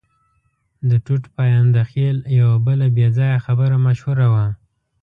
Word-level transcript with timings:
د 0.89 0.91
ټوټ 1.05 1.23
پاینده 1.35 1.81
خېل 1.91 2.17
یوه 2.39 2.57
بله 2.67 2.85
بې 2.95 3.07
ځایه 3.17 3.43
خبره 3.45 3.75
مشهوره 3.85 4.27
وه. 4.33 4.45